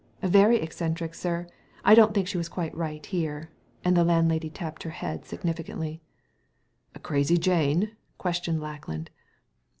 [0.23, 1.45] "Very eccentric, sir.
[1.85, 3.51] I don't think she was quite right here.
[3.85, 6.01] And the landlady tapped her head significantly.
[6.95, 9.11] "A Crazy Jane?" questioned Lackland.